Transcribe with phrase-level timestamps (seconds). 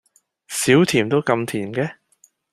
[0.47, 1.93] 少甜都咁甜嘅？